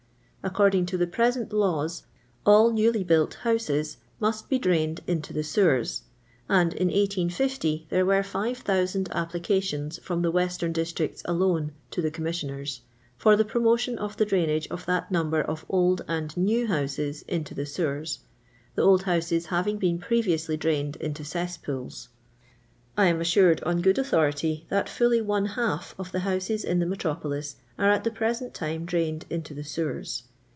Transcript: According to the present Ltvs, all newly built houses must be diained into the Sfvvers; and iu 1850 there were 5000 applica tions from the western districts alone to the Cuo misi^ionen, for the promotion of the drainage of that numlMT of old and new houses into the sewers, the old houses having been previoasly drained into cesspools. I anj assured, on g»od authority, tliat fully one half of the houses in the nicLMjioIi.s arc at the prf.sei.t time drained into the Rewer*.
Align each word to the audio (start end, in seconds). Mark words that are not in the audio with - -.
According 0.43 0.87
to 0.87 0.97
the 0.97 1.05
present 1.05 1.51
Ltvs, 1.51 2.01
all 2.47 2.71
newly 2.71 3.03
built 3.03 3.35
houses 3.45 3.97
must 4.19 4.49
be 4.49 4.57
diained 4.59 5.01
into 5.05 5.33
the 5.33 5.41
Sfvvers; 5.43 6.01
and 6.49 6.73
iu 6.73 6.79
1850 6.87 7.85
there 7.91 8.07
were 8.07 8.23
5000 8.23 9.09
applica 9.11 9.61
tions 9.61 9.99
from 9.99 10.23
the 10.23 10.31
western 10.31 10.73
districts 10.73 11.21
alone 11.25 11.73
to 11.91 12.01
the 12.01 12.09
Cuo 12.09 12.23
misi^ionen, 12.25 12.79
for 13.19 13.35
the 13.35 13.45
promotion 13.45 13.99
of 13.99 14.17
the 14.17 14.25
drainage 14.25 14.67
of 14.69 14.83
that 14.87 15.11
numlMT 15.13 15.45
of 15.45 15.63
old 15.69 16.03
and 16.07 16.35
new 16.35 16.65
houses 16.65 17.21
into 17.27 17.53
the 17.53 17.67
sewers, 17.67 18.21
the 18.73 18.81
old 18.81 19.03
houses 19.03 19.45
having 19.45 19.77
been 19.77 19.99
previoasly 19.99 20.57
drained 20.57 20.95
into 20.95 21.23
cesspools. 21.23 22.09
I 22.97 23.11
anj 23.11 23.21
assured, 23.21 23.61
on 23.61 23.83
g»od 23.83 23.99
authority, 23.99 24.65
tliat 24.71 24.89
fully 24.89 25.21
one 25.21 25.45
half 25.53 25.93
of 25.99 26.11
the 26.11 26.21
houses 26.21 26.63
in 26.63 26.79
the 26.79 26.87
nicLMjioIi.s 26.87 27.57
arc 27.77 27.97
at 27.97 28.03
the 28.03 28.09
prf.sei.t 28.09 28.51
time 28.55 28.85
drained 28.85 29.25
into 29.29 29.53
the 29.53 29.61
Rewer*. 29.61 30.23